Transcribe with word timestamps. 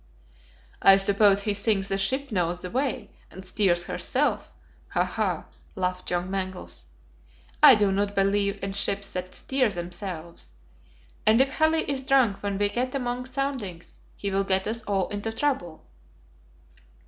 "I 0.81 0.97
suppose 0.97 1.41
he 1.41 1.53
thinks 1.53 1.89
the 1.89 1.97
ship 1.99 2.31
knows 2.31 2.63
the 2.63 2.71
way, 2.71 3.11
and 3.29 3.45
steers 3.45 3.83
herself." 3.83 4.51
"Ha! 4.93 5.05
ha!" 5.05 5.45
laughed 5.75 6.07
John 6.07 6.31
Mangles; 6.31 6.85
"I 7.61 7.75
do 7.75 7.91
not 7.91 8.15
believe 8.15 8.57
in 8.63 8.73
ships 8.73 9.13
that 9.13 9.35
steer 9.35 9.69
themselves; 9.69 10.53
and 11.23 11.39
if 11.39 11.49
Halley 11.49 11.87
is 11.87 12.01
drunk 12.01 12.37
when 12.41 12.57
we 12.57 12.69
get 12.69 12.95
among 12.95 13.27
soundings, 13.27 13.99
he 14.15 14.31
will 14.31 14.43
get 14.43 14.65
us 14.65 14.81
all 14.87 15.07
into 15.09 15.31
trouble." 15.31 15.85